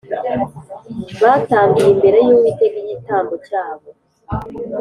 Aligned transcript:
batambiye 1.21 1.87
imbere 1.93 2.17
y 2.21 2.29
Uwiteka 2.35 2.77
igitambo 2.83 3.33
cyabo 3.47 3.87